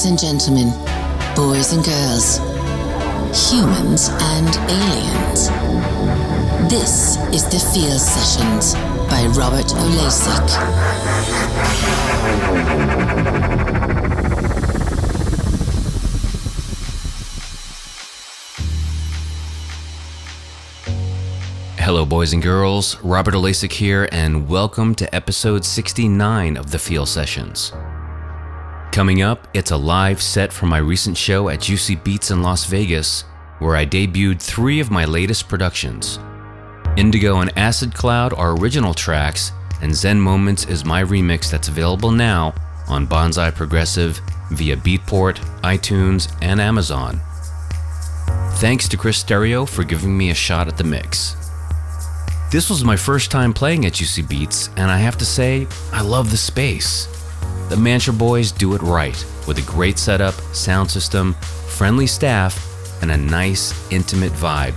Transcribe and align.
Ladies 0.00 0.12
and 0.12 0.40
gentlemen, 0.40 0.70
boys 1.36 1.74
and 1.74 1.84
girls, 1.84 2.38
humans 3.50 4.08
and 4.08 4.48
aliens. 4.70 5.48
This 6.72 7.18
is 7.34 7.44
the 7.44 7.60
Feel 7.74 7.98
Sessions 7.98 8.72
by 9.10 9.26
Robert 9.36 9.66
Oleysyck. 9.66 10.48
Hello, 21.78 22.06
boys 22.06 22.32
and 22.32 22.42
girls. 22.42 22.96
Robert 23.02 23.34
Oleysyck 23.34 23.72
here, 23.72 24.08
and 24.10 24.48
welcome 24.48 24.94
to 24.94 25.14
episode 25.14 25.62
69 25.62 26.56
of 26.56 26.70
the 26.70 26.78
Feel 26.78 27.04
Sessions. 27.04 27.74
Coming 28.92 29.22
up, 29.22 29.46
it's 29.54 29.70
a 29.70 29.76
live 29.76 30.20
set 30.20 30.52
from 30.52 30.68
my 30.68 30.78
recent 30.78 31.16
show 31.16 31.48
at 31.48 31.60
Juicy 31.60 31.94
Beets 31.94 32.32
in 32.32 32.42
Las 32.42 32.64
Vegas, 32.64 33.22
where 33.60 33.76
I 33.76 33.86
debuted 33.86 34.42
three 34.42 34.80
of 34.80 34.90
my 34.90 35.04
latest 35.04 35.48
productions. 35.48 36.18
Indigo 36.96 37.38
and 37.38 37.56
Acid 37.56 37.94
Cloud 37.94 38.34
are 38.34 38.56
original 38.56 38.92
tracks, 38.92 39.52
and 39.80 39.94
Zen 39.94 40.20
Moments 40.20 40.66
is 40.66 40.84
my 40.84 41.04
remix 41.04 41.48
that's 41.48 41.68
available 41.68 42.10
now 42.10 42.52
on 42.88 43.06
Bonzai 43.06 43.54
Progressive 43.54 44.20
via 44.50 44.76
Beatport, 44.76 45.36
iTunes, 45.62 46.36
and 46.42 46.60
Amazon. 46.60 47.20
Thanks 48.54 48.88
to 48.88 48.96
Chris 48.96 49.22
Sterio 49.22 49.68
for 49.68 49.84
giving 49.84 50.18
me 50.18 50.30
a 50.30 50.34
shot 50.34 50.66
at 50.66 50.76
the 50.76 50.82
mix. 50.84 51.36
This 52.50 52.68
was 52.68 52.82
my 52.82 52.96
first 52.96 53.30
time 53.30 53.52
playing 53.52 53.86
at 53.86 53.92
Juicy 53.92 54.22
Beets, 54.22 54.68
and 54.76 54.90
I 54.90 54.98
have 54.98 55.16
to 55.18 55.24
say, 55.24 55.68
I 55.92 56.02
love 56.02 56.32
the 56.32 56.36
space. 56.36 57.06
The 57.70 57.76
MNTRA 57.76 58.18
Boys 58.18 58.50
do 58.50 58.74
it 58.74 58.82
right 58.82 59.24
with 59.46 59.58
a 59.58 59.62
great 59.62 59.96
setup, 59.96 60.34
sound 60.52 60.90
system, 60.90 61.34
friendly 61.68 62.08
staff, 62.08 62.66
and 63.00 63.12
a 63.12 63.16
nice, 63.16 63.72
intimate 63.92 64.32
vibe. 64.32 64.74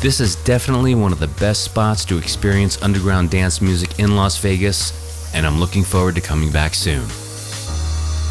This 0.00 0.18
is 0.18 0.34
definitely 0.42 0.96
one 0.96 1.12
of 1.12 1.20
the 1.20 1.28
best 1.28 1.62
spots 1.62 2.04
to 2.06 2.18
experience 2.18 2.82
underground 2.82 3.30
dance 3.30 3.60
music 3.60 4.00
in 4.00 4.16
Las 4.16 4.36
Vegas, 4.38 5.32
and 5.36 5.46
I'm 5.46 5.60
looking 5.60 5.84
forward 5.84 6.16
to 6.16 6.20
coming 6.20 6.50
back 6.50 6.74
soon. 6.74 7.06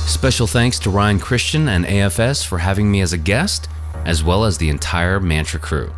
Special 0.09 0.45
thanks 0.45 0.77
to 0.79 0.89
Ryan 0.89 1.17
Christian 1.17 1.69
and 1.69 1.85
AFS 1.85 2.45
for 2.45 2.57
having 2.57 2.91
me 2.91 2.99
as 2.99 3.13
a 3.13 3.17
guest, 3.17 3.69
as 4.03 4.25
well 4.25 4.43
as 4.43 4.57
the 4.57 4.67
entire 4.67 5.21
MNTRA 5.21 5.61
crew. 5.61 5.89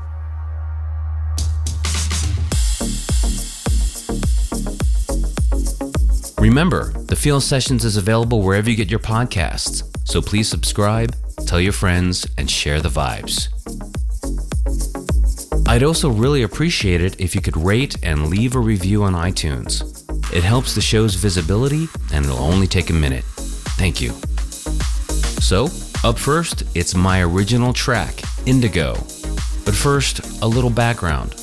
Remember, 6.45 6.93
the 7.07 7.15
Feel 7.15 7.41
Sessions 7.41 7.83
is 7.83 7.97
available 7.97 8.43
wherever 8.43 8.69
you 8.69 8.75
get 8.75 8.91
your 8.91 8.99
podcasts, 8.99 9.81
so 10.07 10.21
please 10.21 10.47
subscribe, 10.47 11.15
tell 11.47 11.59
your 11.59 11.73
friends, 11.73 12.27
and 12.37 12.47
share 12.47 12.81
the 12.81 12.87
vibes. 12.87 13.49
I'd 15.67 15.81
also 15.81 16.07
really 16.07 16.43
appreciate 16.43 17.01
it 17.01 17.19
if 17.19 17.33
you 17.33 17.41
could 17.41 17.57
rate 17.57 17.95
and 18.03 18.27
leave 18.27 18.55
a 18.55 18.59
review 18.59 19.01
on 19.01 19.13
iTunes. 19.13 19.81
It 20.31 20.43
helps 20.43 20.75
the 20.75 20.81
show's 20.81 21.15
visibility, 21.15 21.87
and 22.13 22.23
it'll 22.23 22.37
only 22.37 22.67
take 22.67 22.91
a 22.91 22.93
minute. 22.93 23.23
Thank 23.79 23.99
you. 23.99 24.11
So, 25.41 25.63
up 26.07 26.19
first, 26.19 26.61
it's 26.75 26.93
my 26.93 27.23
original 27.23 27.73
track, 27.73 28.21
Indigo. 28.45 28.93
But 29.65 29.73
first, 29.73 30.43
a 30.43 30.47
little 30.47 30.69
background. 30.69 31.33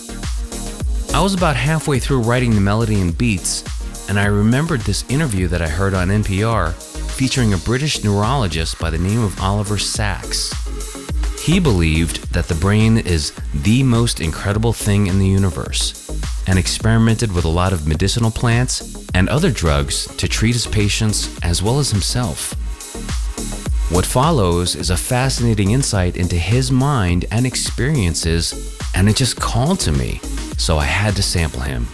I 1.12 1.20
was 1.20 1.34
about 1.34 1.56
halfway 1.56 1.98
through 1.98 2.20
writing 2.20 2.54
the 2.54 2.60
melody 2.60 3.00
and 3.00 3.18
beats 3.18 3.64
and 4.12 4.20
I 4.20 4.26
remembered 4.26 4.82
this 4.82 5.08
interview 5.08 5.48
that 5.48 5.62
I 5.62 5.68
heard 5.68 5.94
on 5.94 6.08
NPR 6.08 6.74
featuring 7.12 7.54
a 7.54 7.56
British 7.56 8.04
neurologist 8.04 8.78
by 8.78 8.90
the 8.90 8.98
name 8.98 9.24
of 9.24 9.40
Oliver 9.40 9.78
Sacks. 9.78 10.52
He 11.42 11.58
believed 11.58 12.30
that 12.34 12.44
the 12.44 12.54
brain 12.54 12.98
is 12.98 13.32
the 13.54 13.82
most 13.82 14.20
incredible 14.20 14.74
thing 14.74 15.06
in 15.06 15.18
the 15.18 15.26
universe 15.26 16.10
and 16.46 16.58
experimented 16.58 17.32
with 17.32 17.46
a 17.46 17.48
lot 17.48 17.72
of 17.72 17.88
medicinal 17.88 18.30
plants 18.30 19.08
and 19.14 19.30
other 19.30 19.50
drugs 19.50 20.14
to 20.16 20.28
treat 20.28 20.52
his 20.52 20.66
patients 20.66 21.34
as 21.42 21.62
well 21.62 21.78
as 21.78 21.90
himself. 21.90 22.52
What 23.90 24.04
follows 24.04 24.76
is 24.76 24.90
a 24.90 24.96
fascinating 24.98 25.70
insight 25.70 26.18
into 26.18 26.36
his 26.36 26.70
mind 26.70 27.24
and 27.30 27.46
experiences, 27.46 28.78
and 28.94 29.08
it 29.08 29.16
just 29.16 29.40
called 29.40 29.80
to 29.80 29.92
me, 29.92 30.20
so 30.58 30.76
I 30.76 30.84
had 30.84 31.16
to 31.16 31.22
sample 31.22 31.62
him. 31.62 31.86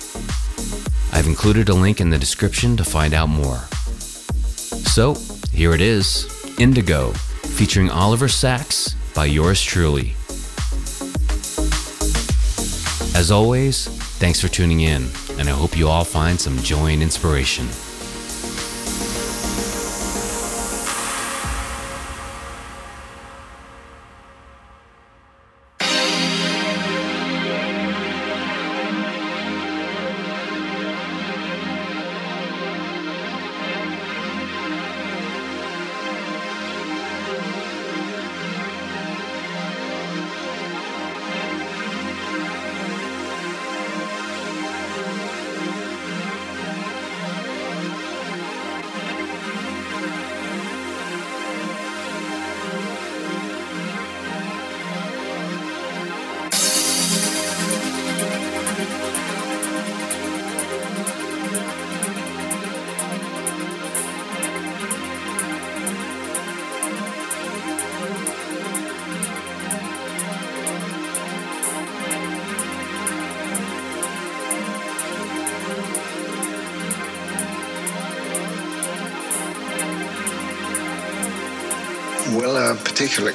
I've 1.13 1.27
included 1.27 1.69
a 1.69 1.75
link 1.75 2.01
in 2.01 2.11
the 2.11 2.19
description 2.19 2.77
to 2.77 2.85
find 2.85 3.15
out 3.15 3.29
more. 3.29 3.59
So, 4.87 5.15
here 5.53 5.75
it 5.75 5.81
is 5.81 6.27
Indigo, 6.59 7.13
featuring 7.13 7.91
Oliver 7.91 8.29
Sacks 8.29 8.95
by 9.15 9.27
yours 9.27 9.63
truly. 9.63 10.15
As 13.17 13.31
always, 13.31 13.89
thanks 14.19 14.41
for 14.41 14.49
tuning 14.49 14.81
in, 14.81 15.09
and 15.39 15.49
I 15.49 15.53
hope 15.53 15.77
you 15.77 15.89
all 15.89 16.05
find 16.05 16.39
some 16.41 16.57
joy 16.59 16.93
and 16.93 17.03
inspiration. 17.03 17.67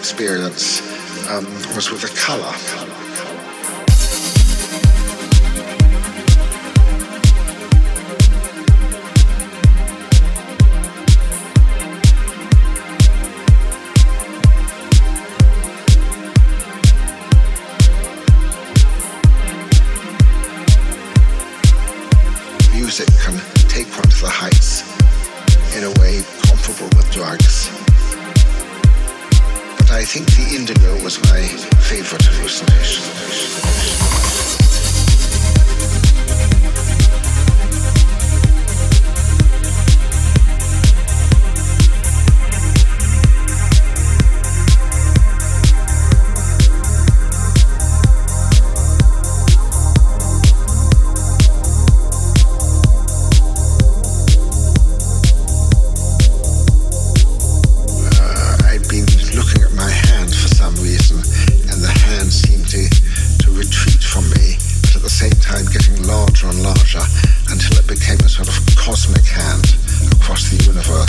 Experience 0.04 0.82
um, 1.30 1.46
was 1.76 1.90
with 1.90 2.04
a 2.04 2.13
larger 66.14 66.48
and 66.48 66.62
larger 66.62 67.02
until 67.50 67.76
it 67.80 67.88
became 67.88 68.20
a 68.20 68.30
sort 68.30 68.48
of 68.48 68.56
cosmic 68.76 69.26
hand 69.26 69.66
across 70.12 70.50
the 70.52 70.64
universe. 70.64 71.03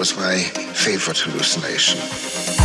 Was 0.00 0.16
my 0.16 0.38
favorite 0.72 1.18
hallucination. 1.18 2.59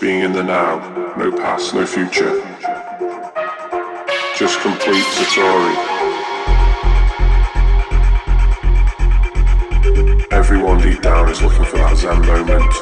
Being 0.00 0.20
in 0.20 0.32
the 0.32 0.44
now, 0.44 0.78
no 1.16 1.32
past, 1.32 1.74
no 1.74 1.84
future. 1.84 2.30
Just 4.38 4.60
complete 4.60 5.04
Satori. 5.16 5.74
Everyone 10.30 10.80
deep 10.80 11.02
down 11.02 11.28
is 11.28 11.42
looking 11.42 11.64
for 11.64 11.78
that 11.78 11.96
Zen 11.96 12.24
moment. 12.26 12.72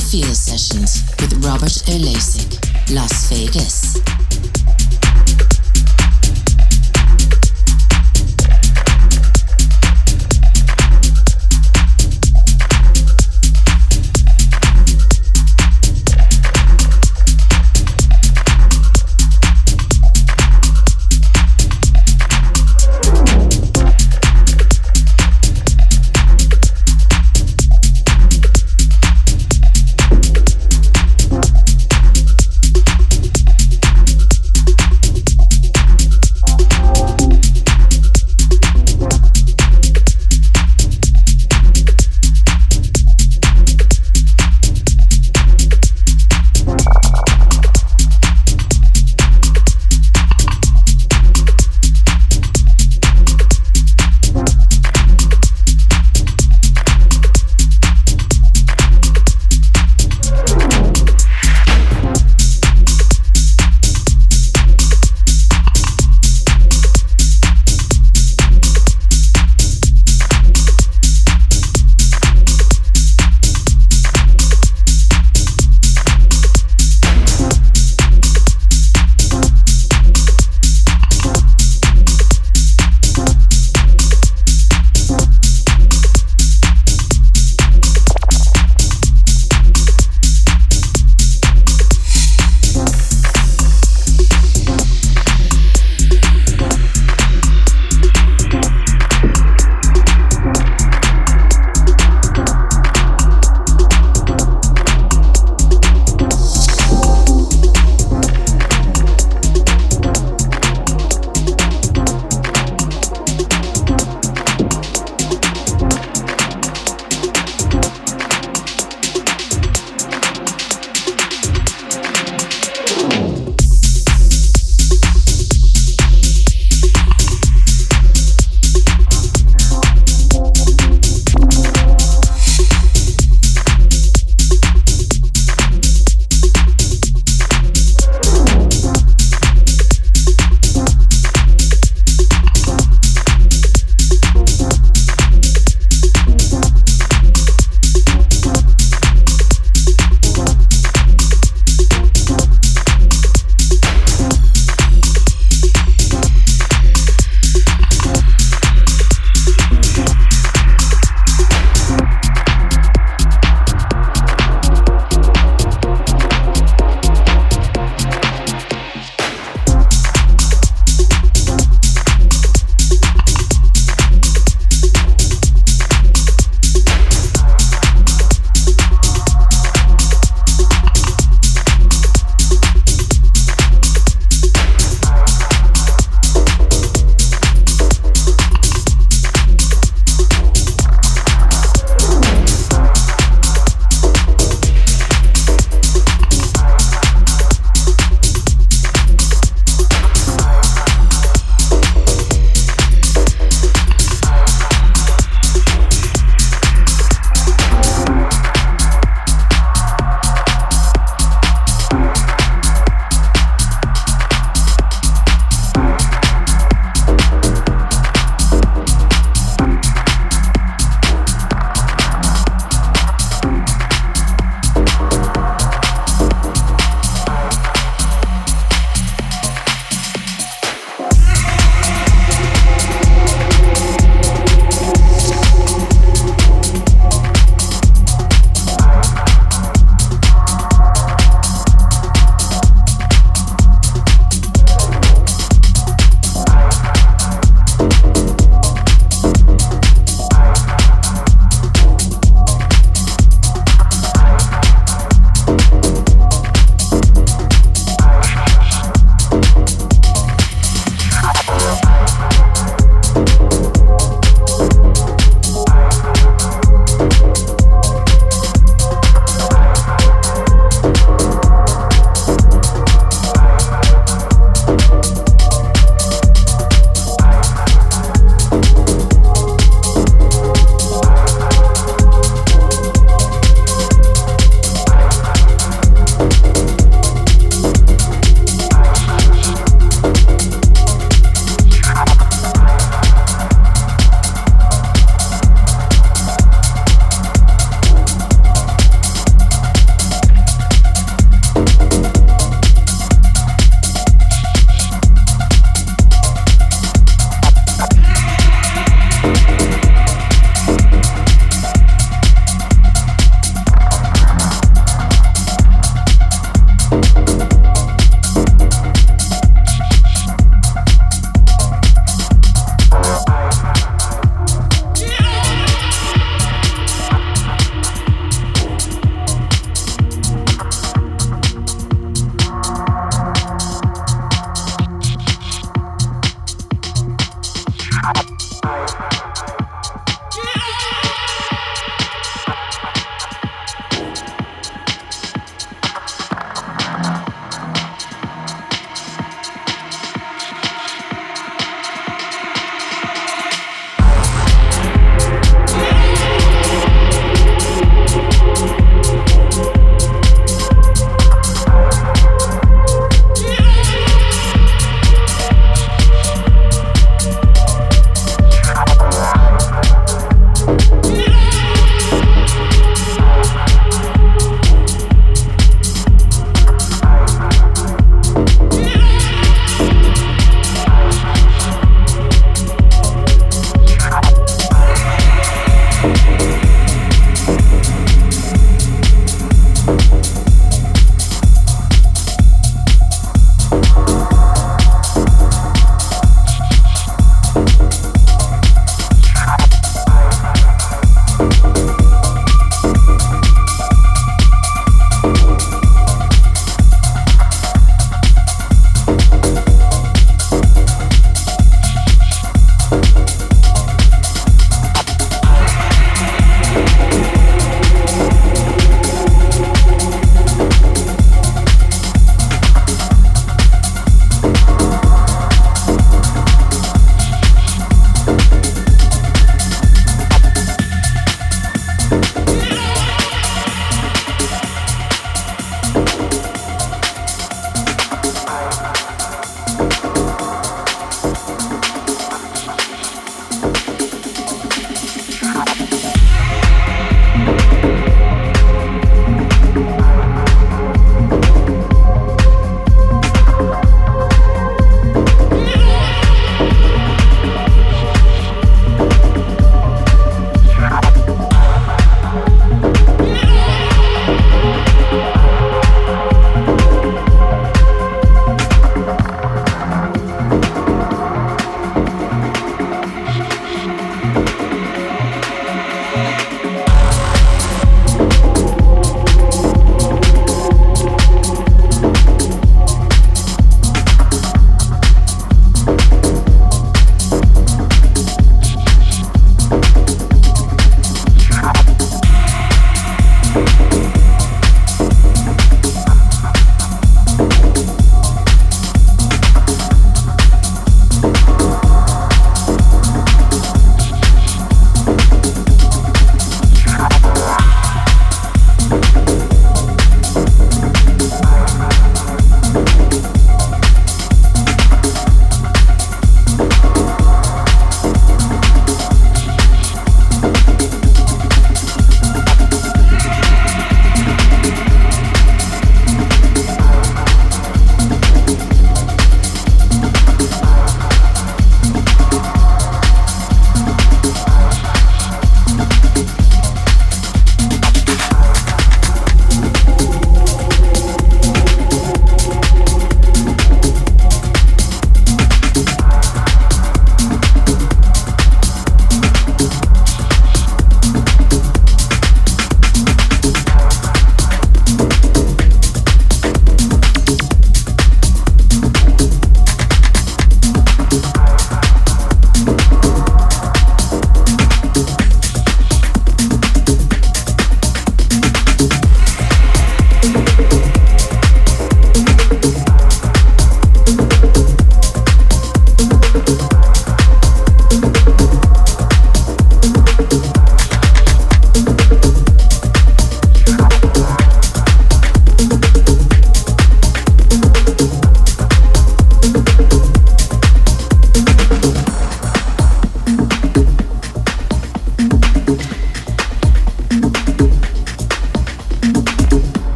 The 0.00 0.06
Feel 0.06 0.34
Sessions 0.34 1.02
with 1.20 1.44
Robert 1.44 1.82
Oleysyck, 1.92 2.56
Las 2.90 3.28
Vegas. 3.28 3.79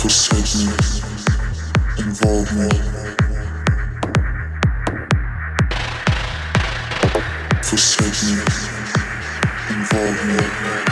Forsake 0.00 0.56
me, 0.56 0.72
involve 1.98 2.50
me. 2.56 2.68
Forsake 7.62 8.22
me, 8.24 8.32
involve 9.76 10.26
me. 10.26 10.89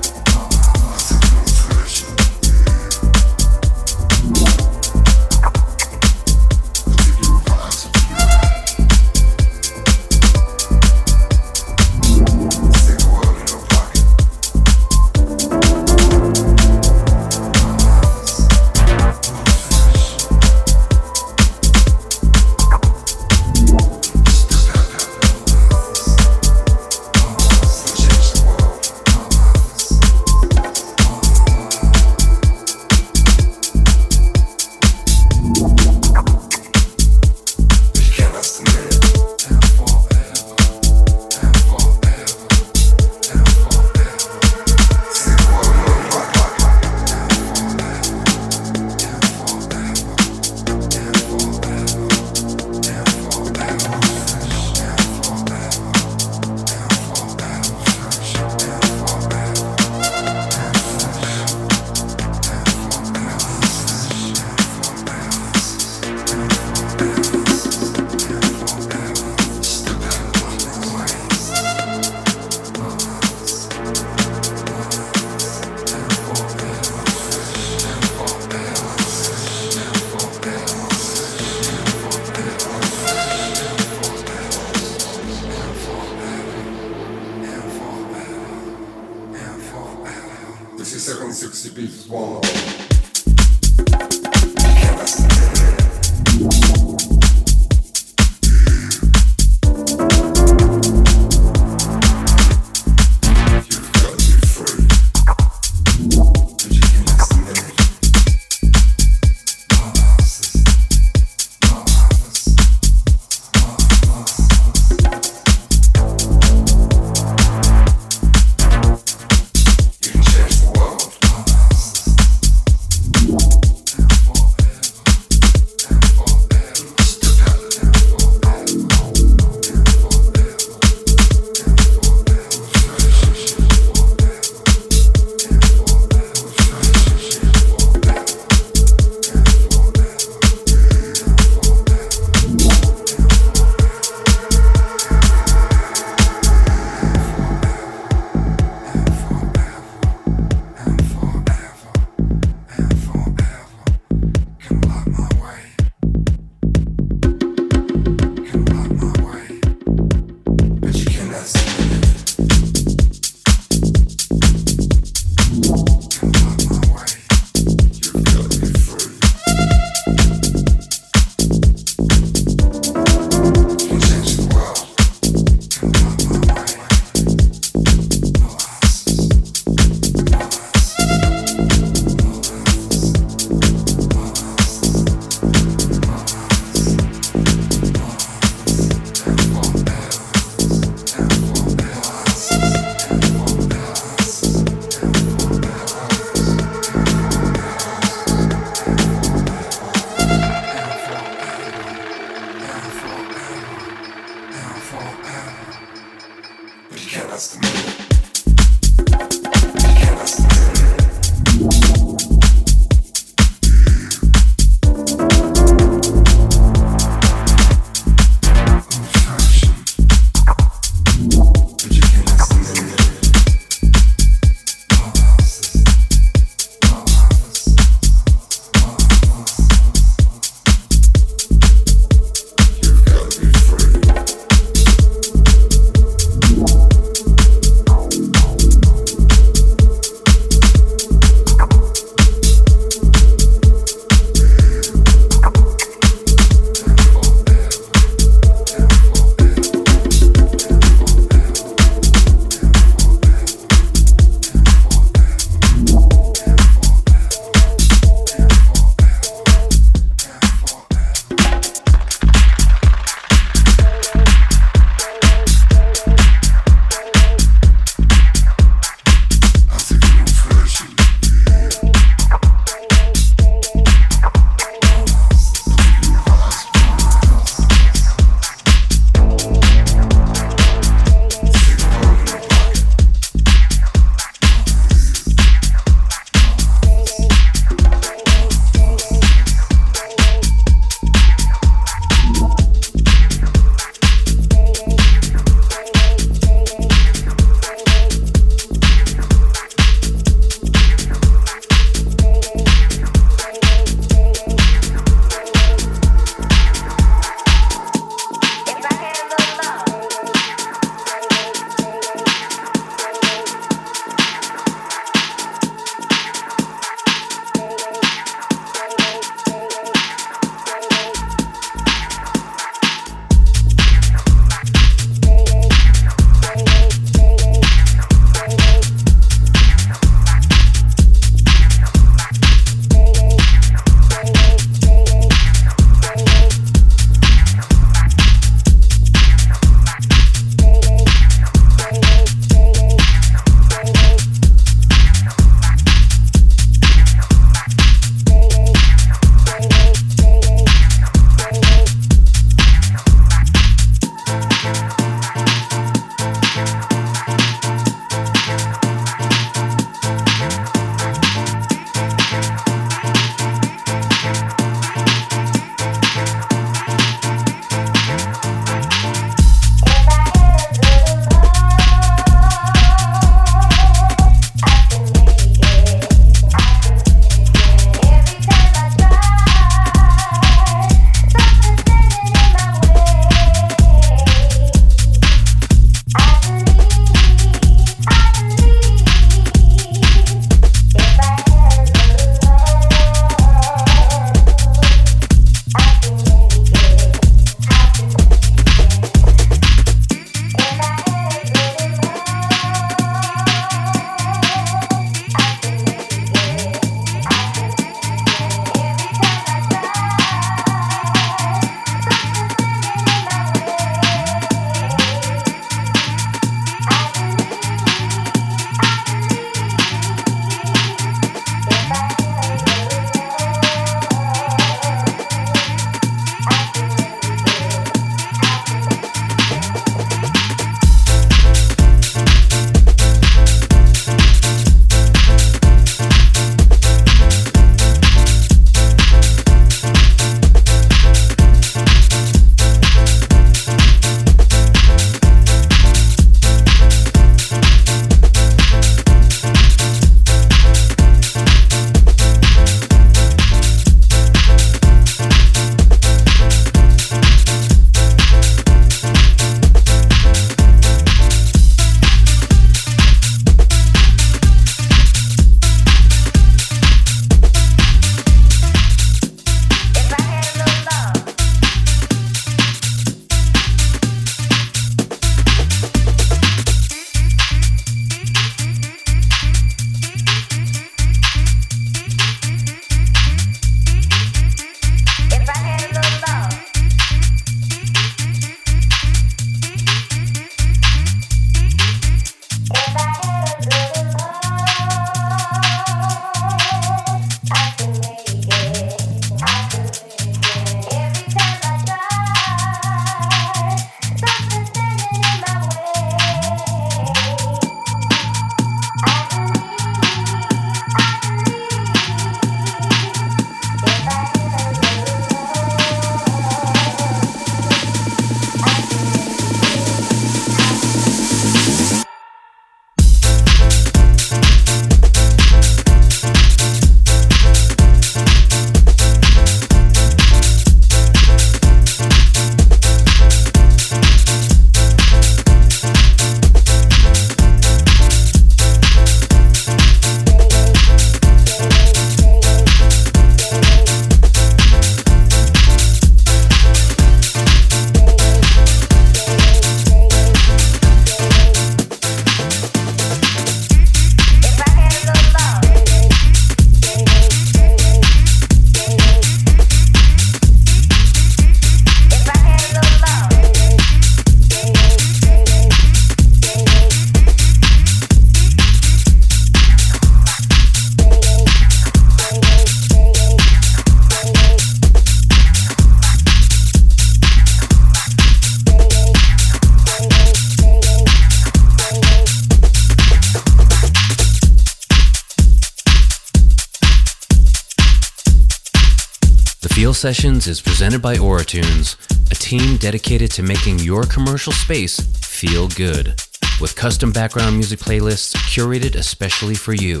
Sessions 589.98 590.46
is 590.46 590.60
presented 590.60 591.02
by 591.02 591.16
Auratunes, 591.16 591.96
a 592.30 592.34
team 592.36 592.76
dedicated 592.76 593.32
to 593.32 593.42
making 593.42 593.80
your 593.80 594.04
commercial 594.04 594.52
space 594.52 595.00
feel 595.00 595.66
good, 595.66 596.14
with 596.60 596.76
custom 596.76 597.10
background 597.10 597.56
music 597.56 597.80
playlists 597.80 598.32
curated 598.46 598.94
especially 598.94 599.56
for 599.56 599.72
you 599.72 600.00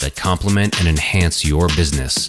that 0.00 0.14
complement 0.14 0.78
and 0.78 0.86
enhance 0.86 1.46
your 1.46 1.66
business. 1.68 2.28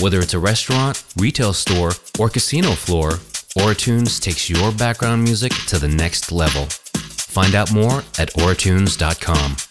Whether 0.00 0.18
it's 0.18 0.34
a 0.34 0.40
restaurant, 0.40 1.04
retail 1.16 1.52
store, 1.52 1.92
or 2.18 2.28
casino 2.28 2.72
floor, 2.72 3.12
Auratunes 3.56 4.20
takes 4.20 4.50
your 4.50 4.72
background 4.72 5.22
music 5.22 5.52
to 5.68 5.78
the 5.78 5.86
next 5.86 6.32
level. 6.32 6.66
Find 6.66 7.54
out 7.54 7.72
more 7.72 7.98
at 8.18 8.32
auratunes.com. 8.34 9.67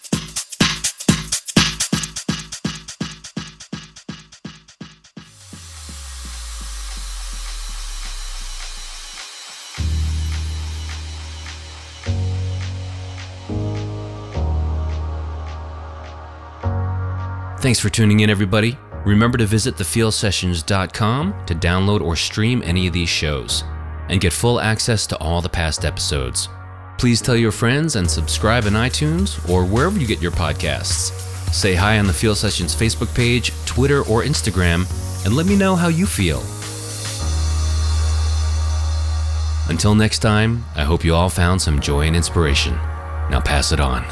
Thanks 17.68 17.80
for 17.80 17.90
tuning 17.90 18.20
in, 18.20 18.30
everybody. 18.30 18.78
Remember 19.04 19.36
to 19.36 19.44
visit 19.44 19.76
thefeelsessions.com 19.76 21.44
to 21.44 21.54
download 21.54 22.00
or 22.00 22.16
stream 22.16 22.62
any 22.64 22.86
of 22.86 22.94
these 22.94 23.10
shows 23.10 23.62
and 24.08 24.22
get 24.22 24.32
full 24.32 24.58
access 24.58 25.06
to 25.08 25.18
all 25.18 25.42
the 25.42 25.50
past 25.50 25.84
episodes. 25.84 26.48
Please 26.96 27.20
tell 27.20 27.36
your 27.36 27.52
friends 27.52 27.96
and 27.96 28.10
subscribe 28.10 28.64
in 28.64 28.72
iTunes 28.72 29.46
or 29.50 29.66
wherever 29.66 29.98
you 29.98 30.06
get 30.06 30.22
your 30.22 30.30
podcasts. 30.30 31.10
Say 31.52 31.74
hi 31.74 31.98
on 31.98 32.06
the 32.06 32.12
Feel 32.14 32.34
Sessions 32.34 32.74
Facebook 32.74 33.14
page, 33.14 33.52
Twitter, 33.66 33.98
or 33.98 34.22
Instagram, 34.22 34.86
and 35.26 35.36
let 35.36 35.44
me 35.44 35.54
know 35.54 35.76
how 35.76 35.88
you 35.88 36.06
feel. 36.06 36.42
Until 39.68 39.94
next 39.94 40.20
time, 40.20 40.64
I 40.74 40.84
hope 40.84 41.04
you 41.04 41.14
all 41.14 41.28
found 41.28 41.60
some 41.60 41.80
joy 41.80 42.06
and 42.06 42.16
inspiration. 42.16 42.72
Now 43.28 43.42
pass 43.44 43.72
it 43.72 43.78
on. 43.78 44.06